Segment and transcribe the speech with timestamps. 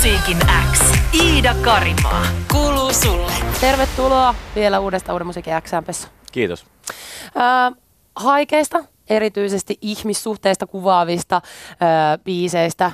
[0.00, 0.38] Musiikin
[0.72, 0.80] X.
[1.24, 2.22] Iida Karimaa.
[2.52, 3.32] Kuuluu sulle.
[3.60, 6.08] Tervetuloa vielä uudesta Uuden musiikin X-Pessu.
[6.32, 6.66] Kiitos.
[7.36, 7.74] Äh,
[8.16, 12.92] haikeista, erityisesti ihmissuhteista kuvaavista äh, biiseistä.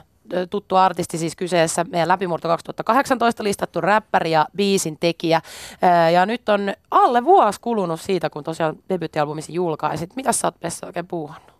[0.51, 5.41] Tuttu artisti siis kyseessä, meidän läpimurto 2018 listattu räppäri ja biisin tekijä.
[6.13, 10.17] Ja nyt on alle vuosi kulunut siitä, kun tosiaan debyyttialbumisi julkaisit.
[10.17, 11.53] Mitä sä oot Pessu oikein puuhannut?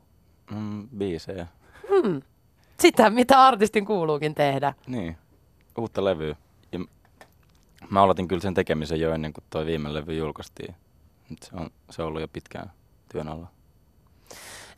[0.51, 1.47] Mm, biisejä.
[1.89, 2.23] Hmm.
[2.81, 4.75] Sitä, mitä artistin kuuluukin tehdä.
[4.87, 5.17] Niin,
[5.79, 6.37] uutta levyä.
[6.73, 6.79] Ja
[7.91, 10.75] mä aloitin kyllä sen tekemisen jo ennen kuin toi viime levy julkaistiin.
[11.43, 12.73] se on, se on ollut jo pitkään
[13.13, 13.56] työn alla.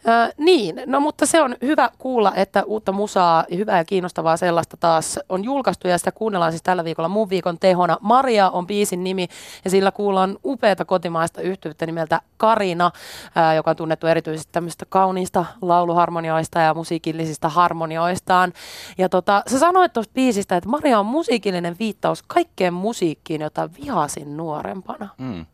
[0.09, 4.77] Äh, niin, no mutta se on hyvä kuulla, että uutta musaa hyvää ja kiinnostavaa sellaista
[4.77, 7.97] taas on julkaistu ja sitä kuunnellaan siis tällä viikolla mun viikon tehona.
[8.01, 9.29] Maria on biisin nimi
[9.65, 12.91] ja sillä kuullaan upeata kotimaista yhtyvyyttä nimeltä Karina,
[13.37, 18.53] äh, joka on tunnettu erityisesti tämmöistä kauniista lauluharmonioista ja musiikillisista harmonioistaan.
[18.99, 24.37] Ja tota, sä sanoit tuosta biisistä, että Maria on musiikillinen viittaus kaikkeen musiikkiin, jota vihasin
[24.37, 25.09] nuorempana.
[25.19, 25.47] Mm.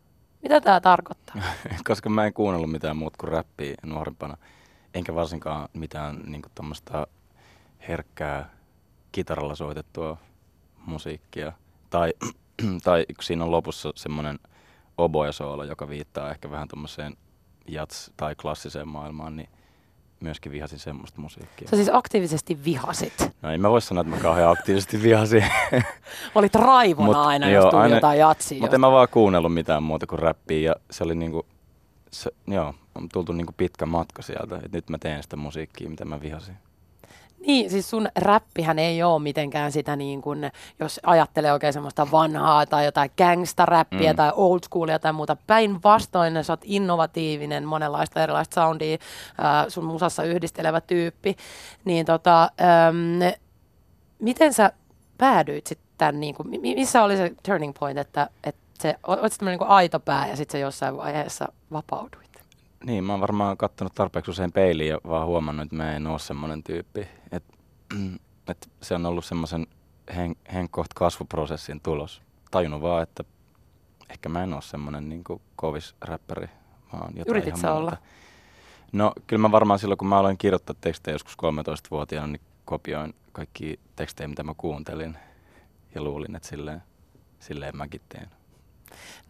[0.45, 1.37] Mitä tämä tarkoittaa?
[1.89, 4.37] Koska mä en kuunnellut mitään muuta kuin räppiä nuorempana.
[4.95, 7.07] Enkä varsinkaan mitään niin tuommoista
[7.89, 8.51] herkkää
[9.13, 10.17] kitaralla soitettua
[10.87, 11.53] musiikkia.
[11.91, 12.13] Tai,
[12.85, 14.39] tai siinä on lopussa semmoinen
[14.99, 17.17] oboe-soolo, joka viittaa ehkä vähän tuommoiseen
[17.69, 19.49] jats- tai klassiseen maailmaan, niin
[20.25, 21.69] myöskin vihasin semmoista musiikkia.
[21.69, 23.33] Sä siis aktiivisesti vihasit?
[23.43, 25.45] No en mä voi sanoa, että mä kauhean aktiivisesti vihasin.
[26.35, 28.61] Olit raivona Mut, aina, joo, jos tuli aina, jotain jatsia.
[28.61, 31.47] Mutta en mä vaan kuunnellut mitään muuta kuin räppiä ja se oli niinku,
[32.11, 36.05] se, joo, on tultu niinku pitkä matka sieltä, että nyt mä teen sitä musiikkia, mitä
[36.05, 36.57] mä vihasin.
[37.47, 40.51] Niin, siis sun räppihän ei ole mitenkään sitä niin kuin,
[40.81, 44.17] jos ajattelee oikein semmoista vanhaa tai jotain gangsta-räppiä mm.
[44.17, 45.37] tai old schoolia tai muuta.
[45.47, 51.37] Päinvastoin sä oot innovatiivinen, monenlaista erilaista soundia äh, sun musassa yhdistelevä tyyppi.
[51.85, 53.39] Niin tota, ähm,
[54.19, 54.73] miten sä
[55.19, 59.59] päädyit sitten, niin kuin, missä oli se turning point, että, että se, olit se niin
[59.59, 62.25] kuin aito pää ja sitten se jossain vaiheessa vapauduit?
[62.87, 66.19] Niin, mä oon varmaan katsonut tarpeeksi usein peiliin ja vaan huomannut, että mä en ole
[66.19, 67.09] semmoinen tyyppi.
[67.93, 69.67] Että et se on ollut semmoisen
[70.17, 72.23] hen, henkoht kasvuprosessin tulos.
[72.51, 73.25] Tajunnut vaan, että
[74.11, 75.25] ehkä mä en ole semmoinen niin
[75.57, 76.49] kovis räppäri,
[76.93, 77.97] vaan jotain Yritit ihan olla?
[78.93, 83.81] No kyllä mä varmaan silloin, kun mä aloin kirjoittaa tekstejä joskus 13-vuotiaana, niin kopioin kaikki
[83.97, 85.19] tekstejä, mitä mä kuuntelin.
[85.95, 86.83] Ja luulin, että silleen,
[87.41, 88.31] silleen mäkin teen.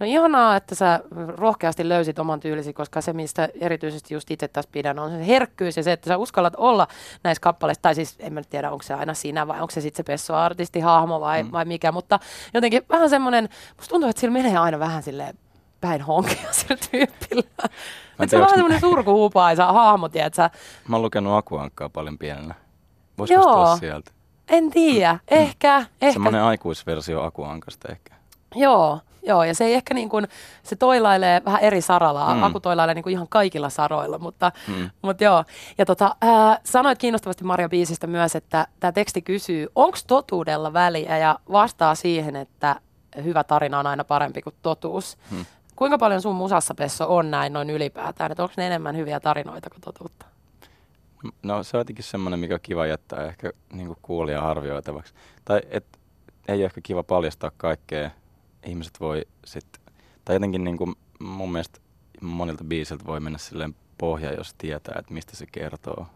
[0.00, 4.70] No ihanaa, että sä rohkeasti löysit oman tyylisi, koska se, mistä erityisesti just itse tässä
[4.72, 6.88] pidän, on se herkkyys ja se, että sä uskallat olla
[7.25, 9.97] näissä kappaleissa, tai siis en mä tiedä, onko se aina sinä vai onko se sitten
[9.97, 11.52] se Pesso-artisti, hahmo vai, mm.
[11.52, 12.19] vai mikä, mutta
[12.54, 15.38] jotenkin vähän semmoinen, musta tuntuu, että sillä menee aina vähän silleen
[15.81, 17.69] päin honkia sillä tyypillä.
[18.20, 20.50] Että se on vähän semmoinen surkuhupaisa hahmo, tiedätkö
[20.88, 22.54] Mä oon lukenut Akuankkaa paljon pienellä.
[23.19, 24.10] Voisiko sieltä?
[24.48, 25.76] En tiedä, ehkä.
[25.78, 26.12] ehkä.
[26.12, 28.14] Semmoinen aikuisversio Akuankasta ehkä.
[28.54, 30.28] Joo, Joo, ja se ei ehkä niin kuin,
[30.62, 32.42] se toilailee vähän eri saralla, mm.
[32.42, 34.91] Aku toilailee niin kuin ihan kaikilla saroilla, mutta, mm.
[35.03, 35.44] mutta joo.
[35.78, 41.19] Ja tota, äh, sanoit kiinnostavasti Maria Biisistä myös, että tämä teksti kysyy, onko totuudella väliä
[41.19, 42.81] ja vastaa siihen, että
[43.25, 45.19] hyvä tarina on aina parempi kuin totuus.
[45.31, 45.44] Mm.
[45.76, 49.70] Kuinka paljon sun musassa, Pesso, on näin noin ylipäätään, että onko ne enemmän hyviä tarinoita
[49.70, 50.26] kuin totuutta?
[51.43, 55.14] No se on jotenkin semmoinen, mikä on kiva jättää ehkä niin kuulija arvioitavaksi.
[55.44, 55.84] Tai et,
[56.48, 58.10] ei ole ehkä kiva paljastaa kaikkea
[58.66, 59.80] ihmiset voi sitten,
[60.25, 61.80] tai jotenkin niin kuin mun mielestä
[62.20, 66.06] monilta biisiltä voi mennä silleen pohja, jos tietää, että mistä se kertoo.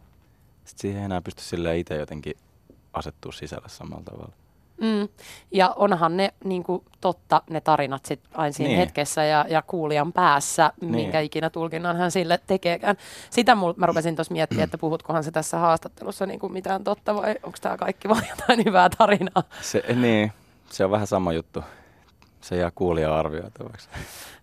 [0.65, 2.35] Sitten siihen ei enää pysty silleen itse jotenkin
[2.93, 4.33] asettua sisällä samalla tavalla.
[4.81, 5.09] Mm.
[5.51, 8.79] Ja onhan ne niin kuin, totta ne tarinat sit aina siinä niin.
[8.79, 10.91] hetkessä ja, ja kuulijan päässä, niin.
[10.91, 12.97] minkä ikinä tulkinnan hän sille tekeekään.
[13.31, 17.15] Sitä mul, mä rupesin tuossa miettimään, että puhutkohan se tässä haastattelussa niin kuin mitään totta
[17.15, 19.43] vai onko tämä kaikki vain jotain hyvää tarinaa?
[19.61, 20.33] Se, niin,
[20.71, 21.63] se on vähän sama juttu.
[22.41, 23.89] Se jää kuulija arvioitavaksi.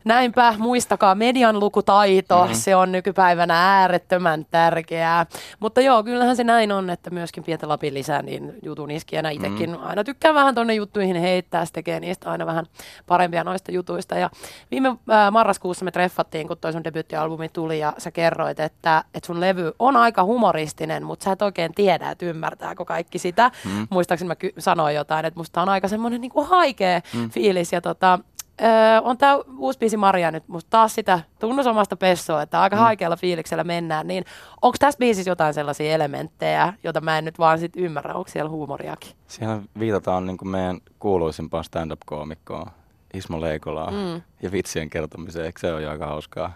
[0.06, 2.56] Näinpä, muistakaa median lukutaito, mm-hmm.
[2.56, 5.26] se on nykypäivänä äärettömän tärkeää.
[5.60, 9.70] Mutta joo, kyllähän se näin on, että myöskin pientä Lapin lisää, niin jutun iskijänä itsekin
[9.70, 9.86] mm-hmm.
[9.86, 12.66] aina tykkään vähän tonne juttuihin heittää, se tekee niistä aina vähän
[13.06, 14.16] parempia noista jutuista.
[14.16, 14.30] Ja
[14.72, 19.28] viime äh, marraskuussa me treffattiin, kun toi sun debyyttialbumi tuli ja sä kerroit, että, että
[19.28, 23.52] sun levy on aika humoristinen, mutta sä et oikein tiedä, että ymmärtääkö kaikki sitä.
[23.66, 23.88] Mm-hmm.
[23.90, 27.30] Muistaakseni mä ky- sanoin jotain, että musta on aika semmoinen niin haikea mm-hmm.
[27.30, 28.20] fiilis ja tota,
[28.62, 32.80] Öö, on tämä uusi biisi Maria nyt musta taas sitä tunnusomasta pessoa, että aika mm.
[32.80, 34.26] haikealla fiiliksellä mennään, niin
[34.62, 38.50] onko tässä biisissä jotain sellaisia elementtejä, joita mä en nyt vaan sit ymmärrä, onko siellä
[38.50, 39.12] huumoriakin?
[39.28, 42.72] Siellä viitataan niin kuin meidän kuuluisimpaan stand-up-koomikkoon,
[43.14, 44.22] Ismo Leikolaa mm.
[44.42, 46.54] ja vitsien kertomiseen, eikö se ole jo aika hauskaa?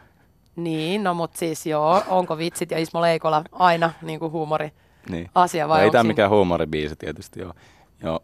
[0.56, 4.72] Niin, no mutta siis joo, onko vitsit ja Ismo Leikola aina niin kuin huumori
[5.10, 5.30] niin.
[5.36, 7.54] asia vai no, Ei tämä mikään huumoribiisi tietysti joo.
[8.04, 8.20] joo.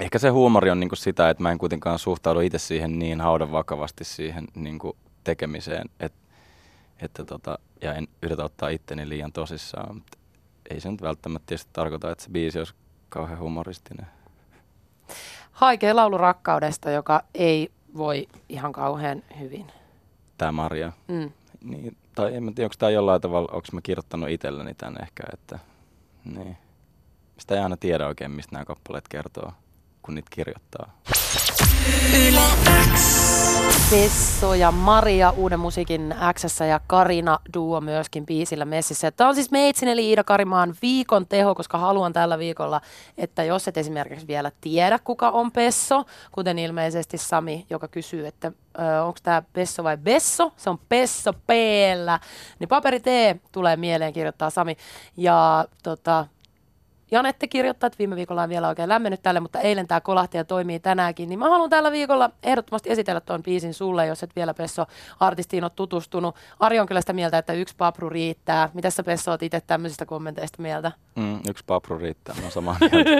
[0.00, 3.52] Ehkä se huumori on niinku sitä, että mä en kuitenkaan suhtaudu itse siihen niin haudan
[3.52, 6.18] vakavasti siihen niinku tekemiseen, että,
[7.00, 9.94] että tota, ja en yritä ottaa itteni liian tosissaan.
[9.94, 10.18] Mutta
[10.70, 12.74] ei se nyt välttämättä tietysti tarkoita, että se biisi olisi
[13.08, 14.06] kauhean humoristinen.
[15.52, 19.66] Haikea laulu rakkaudesta, joka ei voi ihan kauhean hyvin.
[20.38, 20.92] Tämä Maria.
[21.08, 21.32] Mm.
[21.64, 25.58] Niin, tai en tiedä, onko tämä jollain tavalla, onko mä kirjoittanut itselleni tämän ehkä, että
[26.24, 26.56] niin.
[27.38, 29.52] Sitä ei aina tiedä oikein, mistä nämä kappaleet kertoo,
[30.04, 31.00] kun niitä kirjoittaa.
[32.28, 32.40] Yle
[32.94, 33.34] X.
[33.90, 39.10] Vesso ja Maria uuden musiikin x ja Karina Duo myöskin biisillä messissä.
[39.10, 42.80] Tämä on siis meitsin eli Iida Karimaan viikon teho, koska haluan tällä viikolla,
[43.18, 48.52] että jos et esimerkiksi vielä tiedä, kuka on Pesso, kuten ilmeisesti Sami, joka kysyy, että
[49.04, 51.50] onko tämä Pesso vai Besso, se on Pesso p
[52.58, 53.06] niin paperi T
[53.52, 54.76] tulee mieleen kirjoittaa Sami.
[55.16, 56.26] Ja tota,
[57.14, 60.44] Janette kirjoittaa, että viime viikolla on vielä oikein lämmennyt tälle, mutta eilen tämä kolahti ja
[60.44, 61.28] toimii tänäänkin.
[61.28, 64.86] Niin mä haluan tällä viikolla ehdottomasti esitellä tuon biisin sulle, jos et vielä Pesso
[65.20, 66.36] artistiin ole tutustunut.
[66.60, 68.70] Ari on kyllä sitä mieltä, että yksi papru riittää.
[68.74, 70.92] Mitä sä Pesso oot itse tämmöisistä kommenteista mieltä?
[71.14, 73.10] Mm, yksi papru riittää, mä samaa mieltä.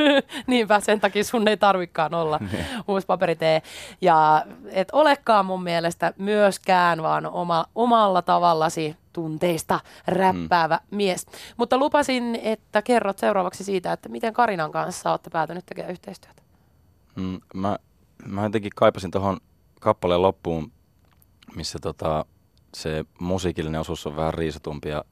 [0.46, 2.67] Niinpä, sen takia sun ei tarvikaan olla niin.
[2.88, 3.62] uusi paperitee.
[4.00, 10.96] Ja et olekaan mun mielestä myöskään, vaan oma, omalla tavallasi tunteista räppäävä mm.
[10.96, 11.26] mies.
[11.56, 16.43] Mutta lupasin, että kerrot seuraavaksi siitä, että miten Karinan kanssa olette päätynyt tekemään yhteistyötä.
[17.16, 17.78] Mm, mä,
[18.26, 19.40] mä jotenkin kaipasin tuohon
[19.81, 20.72] kappaleen loppuun,
[21.55, 22.25] missä tota,
[22.75, 25.05] se musiikillinen osuus on vähän riisutumpi ja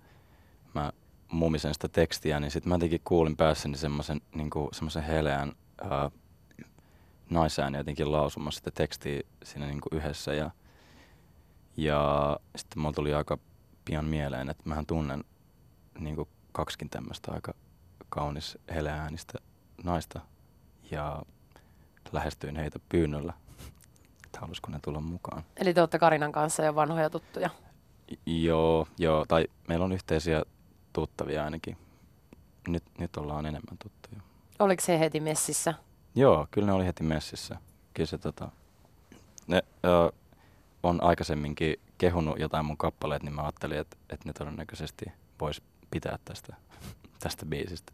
[0.74, 0.92] mä
[1.32, 5.52] mumisen sitä tekstiä, niin sitten mä jotenkin kuulin päässäni semmoisen niin semmoisen heleän
[5.90, 6.10] ää,
[7.30, 10.50] naisään jotenkin lausumassa sitä tekstiä siinä niin yhdessä ja,
[11.76, 13.38] ja sitten mulla tuli aika
[13.84, 15.24] pian mieleen, että mähän tunnen
[15.98, 17.54] niin kuin kaksikin tämmöistä aika
[18.08, 19.38] kaunis heleäänistä
[19.84, 20.20] naista
[20.90, 21.22] ja
[22.12, 23.32] lähestyin heitä pyynnöllä,
[24.24, 25.42] että halusiko ne tulla mukaan.
[25.56, 27.50] Eli te olette Karinan kanssa jo vanhoja tuttuja?
[28.26, 30.42] joo, joo, tai meillä on yhteisiä
[30.92, 31.76] tuttavia ainakin.
[32.68, 34.22] Nyt, nyt ollaan enemmän tuttuja.
[34.58, 35.74] Oliko se heti messissä?
[36.14, 37.56] Joo, kyllä ne oli heti messissä.
[37.94, 38.48] Kyllä se tota,
[39.46, 40.12] ne ö,
[40.92, 45.04] on aikaisemminkin kehunut jotain mun kappaleet, niin mä ajattelin, että, että ne todennäköisesti
[45.40, 46.56] vois pitää tästä,
[47.18, 47.92] tästä biisistä.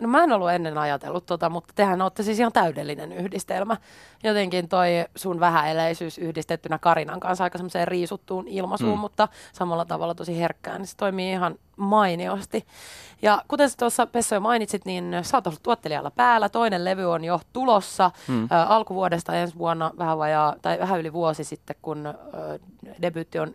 [0.00, 3.76] No mä en ollut ennen ajatellut tota, mutta tehän olette siis ihan täydellinen yhdistelmä.
[4.24, 9.00] Jotenkin toi sun vähäeleisyys yhdistettynä Karinan kanssa aika semmoiseen riisuttuun ilmaisuun, mm.
[9.00, 12.66] mutta samalla tavalla tosi herkkään, niin se toimii ihan mainiosti.
[13.22, 16.48] Ja kuten sä tuossa Pesso jo mainitsit, niin sä oot ollut tuottelijalla päällä.
[16.48, 18.48] Toinen levy on jo tulossa mm.
[18.52, 22.12] ä, alkuvuodesta ensi vuonna vähän vajaa, tai vähän yli vuosi sitten, kun ä,
[23.02, 23.54] debyytti on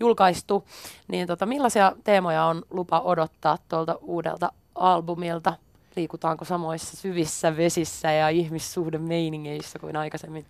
[0.00, 0.64] julkaistu.
[1.08, 5.54] Niin tota, millaisia teemoja on lupa odottaa tuolta uudelta albumilta?
[5.96, 10.46] Liikutaanko samoissa syvissä vesissä ja ihmissuhde meiningeissä kuin aikaisemmin?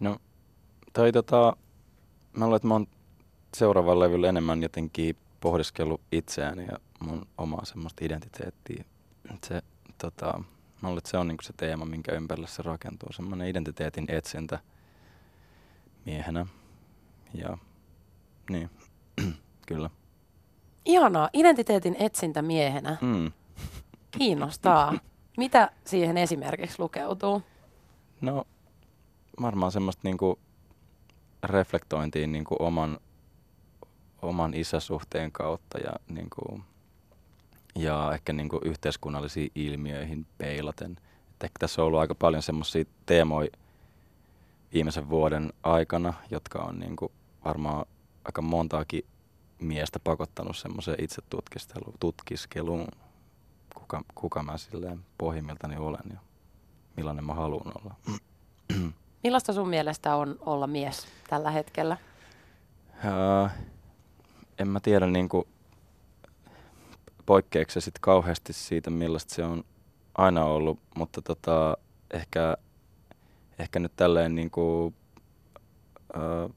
[0.00, 0.16] No,
[0.92, 1.56] toi tota,
[2.32, 2.86] mä luulen, että mä oon
[3.54, 8.84] seuraavan levyllä enemmän jotenkin pohdiskellut itseäni ja mun omaa semmoista identiteettiä.
[9.44, 9.62] Se,
[9.98, 10.38] tota,
[10.82, 13.12] mä luulen, että se on niinku se teema, minkä ympärillä se rakentuu.
[13.12, 14.58] Semmoinen identiteetin etsintä
[16.06, 16.46] miehenä.
[17.34, 17.58] Ja
[18.50, 18.70] niin,
[19.68, 19.90] kyllä.
[20.84, 22.96] Ihanaa, identiteetin etsintä miehenä.
[23.00, 23.32] Mm.
[24.18, 24.98] Kiinnostaa.
[25.36, 27.42] Mitä siihen esimerkiksi lukeutuu?
[28.20, 28.44] No
[29.40, 30.38] varmaan semmoista niinku
[31.42, 32.98] reflektointiin niinku oman,
[34.22, 36.60] oman isäsuhteen kautta ja, niinku,
[37.74, 40.92] ja ehkä niinku yhteiskunnallisiin ilmiöihin peilaten.
[41.32, 43.48] Et ehkä tässä on ollut aika paljon semmoisia teemoja
[44.72, 47.12] viimeisen vuoden aikana, jotka on niinku
[47.44, 47.86] varmaan
[48.24, 49.04] aika montaakin
[49.60, 51.22] miestä pakottanut semmoiseen itse
[52.00, 52.88] tutkiskeluun
[53.94, 56.18] kuka, kuka mä silleen pohjimmiltani olen ja
[56.96, 57.94] millainen mä haluan olla.
[59.24, 61.96] Millaista sun mielestä on olla mies tällä hetkellä?
[63.04, 63.50] Uh,
[64.58, 65.44] en mä tiedä niin kuin,
[67.26, 69.64] poikkeeksi sit kauheasti siitä, millaista se on
[70.14, 71.76] aina ollut, mutta tota,
[72.10, 72.56] ehkä,
[73.58, 74.94] ehkä nyt tälleen niin kuin,
[76.16, 76.54] uh,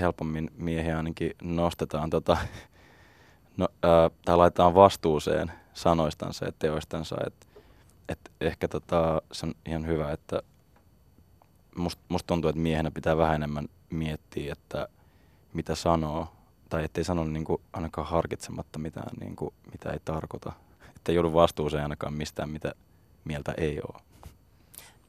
[0.00, 2.36] helpommin miehiä ainakin nostetaan tota,
[3.56, 7.16] no, uh, tai laitetaan vastuuseen sanoistansa ja teoistansa.
[7.26, 7.46] Et,
[8.08, 10.42] et ehkä tota, se on ihan hyvä, että
[11.76, 14.88] musta must tuntuu, että miehenä pitää vähän enemmän miettiä, että
[15.52, 16.28] mitä sanoo,
[16.68, 20.52] tai ettei sano niinku ainakaan harkitsematta mitään, niinku, mitä ei tarkoita.
[20.96, 22.72] Että ei joudu vastuuseen ainakaan mistään, mitä
[23.24, 24.02] mieltä ei ole.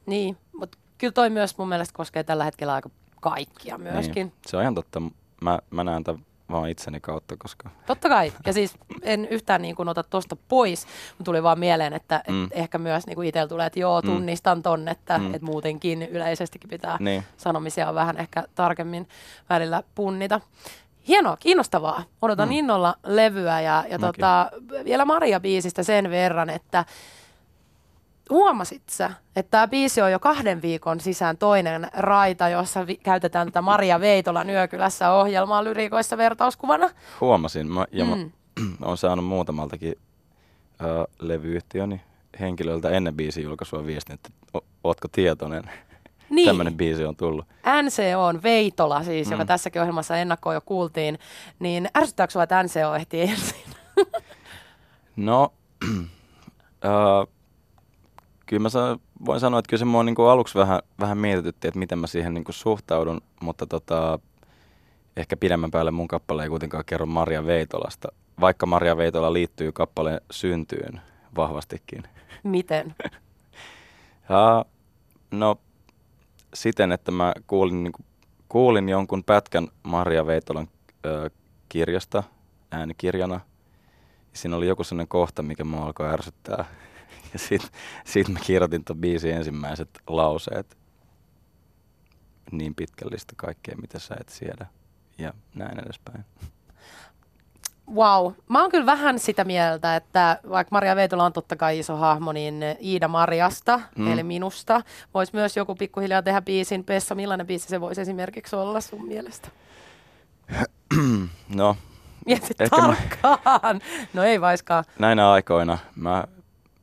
[0.06, 4.26] Niin, mutta kyllä toi myös mun mielestä koskee tällä hetkellä aika kaikkia myöskin.
[4.26, 4.32] Niin.
[4.46, 5.02] Se on ihan totta.
[5.40, 8.32] Mä, mä näen tämän vaan itseni kautta, koska Totta kai.
[8.46, 12.34] Ja siis en yhtään niin kuin ota tuosta pois, mutta tuli vaan mieleen, että et
[12.34, 12.48] Mm.
[12.50, 15.34] ehkä myös niin kuin itsellä tulee, että joo, tunnistan ton, että Mm.
[15.34, 17.24] et muutenkin yleisestikin pitää niin.
[17.36, 19.08] sanomisia vähän ehkä tarkemmin
[19.50, 20.40] välillä punnita.
[21.08, 22.02] Hienoa, kiinnostavaa.
[22.22, 22.52] Odotan Mm.
[22.52, 24.00] innolla levyä ja, ja Mäkin.
[24.00, 24.50] tota,
[24.84, 26.84] vielä Maria-biisistä sen verran, että
[28.30, 33.46] huomasit sä, että tämä biisi on jo kahden viikon sisään toinen raita, jossa vi- käytetään
[33.46, 36.90] tätä Maria Veitolan Yökylässä ohjelmaa lyriikoissa vertauskuvana.
[37.20, 38.30] Huomasin mä, ja Mm.
[38.80, 39.94] mä olen saanut muutamaltakin
[40.82, 42.00] ö, levyyhtiöni
[42.40, 45.62] henkilöltä ennen biisin julkaisua viestin, että o, ootko tietoinen,
[46.30, 46.46] Niin.
[46.46, 47.46] tämmöinen biisi on tullut.
[47.82, 49.32] NCO on Veitola siis, mm.
[49.32, 51.18] joka tässäkin ohjelmassa ennakkoon jo kuultiin,
[51.58, 53.56] niin ärsyttääkö sinua, että NCO ehtii ensin?
[55.16, 55.52] No,
[56.84, 56.88] ö,
[58.48, 61.78] kyllä mä sa- voin sanoa, että kyllä se mua niinku aluksi vähän, vähän mietitytti, että
[61.78, 64.18] miten mä siihen niinku suhtaudun, mutta tota,
[65.16, 68.08] ehkä pidemmän päälle mun kappale ei kuitenkaan kerro Maria Veitolasta,
[68.40, 71.00] vaikka Maria Veitola liittyy kappaleen syntyyn
[71.36, 72.02] vahvastikin.
[72.42, 72.94] Miten?
[74.30, 74.64] Ja,
[75.30, 75.56] no
[76.54, 77.92] siten, että mä kuulin, niin
[78.48, 80.68] kuulin jonkun pätkän Maria Veitolan
[81.06, 81.30] ö,
[81.68, 82.22] kirjasta
[82.70, 83.40] äänikirjana.
[84.32, 86.64] Siinä oli joku sellainen kohta, mikä mua alkoi ärsyttää.
[87.32, 87.72] Ja sit,
[88.04, 90.78] sit mä kirjoitin ton biisin ensimmäiset lauseet.
[92.52, 94.66] Niin pitkällistä kaikkea, mitä sä et siedä.
[95.18, 96.24] Ja näin edespäin.
[97.94, 98.32] Wow.
[98.48, 102.32] Mä oon kyllä vähän sitä mieltä, että vaikka Maria Veitola on totta kai iso hahmo,
[102.32, 104.12] niin Iida Marjasta, mm.
[104.12, 104.82] Eli minusta,
[105.14, 106.84] voisi myös joku pikkuhiljaa tehdä biisin.
[106.84, 109.48] Pessa, millainen biisi se voisi esimerkiksi olla sun mielestä?
[111.54, 111.76] No,
[112.26, 113.80] Mietit Ehkä mä- tarkkaan.
[114.14, 114.84] No ei vaiskaan.
[114.98, 116.24] näinä aikoina mä,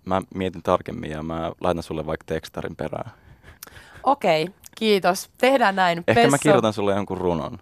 [0.05, 3.12] mä mietin tarkemmin ja mä laitan sulle vaikka tekstarin perään.
[4.03, 5.29] Okei, kiitos.
[5.38, 5.97] Tehdään näin.
[5.97, 7.57] Ehkä Pesso, mä kirjoitan sulle jonkun runon,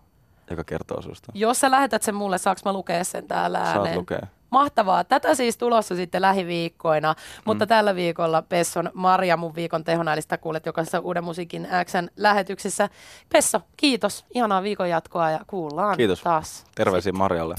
[0.49, 1.31] joka kertoo susta.
[1.35, 3.97] Jos sä lähetät sen mulle, saaks mä lukea sen täällä Saat ääneen?
[3.97, 4.27] lukea.
[4.49, 5.03] Mahtavaa.
[5.03, 7.69] Tätä siis tulossa sitten lähiviikkoina, mutta Mm.
[7.69, 9.83] tällä viikolla Pesson Maria mun viikon
[10.19, 12.89] sitä kuulet jokaisessa Uuden musiikin Xn lähetyksessä.
[13.33, 14.25] Pesso, kiitos.
[14.33, 16.21] Ihanaa viikon jatkoa ja kuullaan Kiitos.
[16.21, 16.65] taas.
[16.75, 17.55] Terveisiä Marjalle.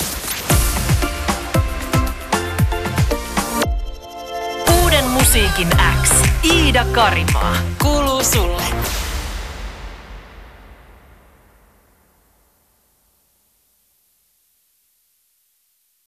[5.35, 5.69] Musiikin
[6.03, 6.11] X.
[6.45, 7.57] Iida Karimaa.
[7.83, 8.63] Kuuluu sulle.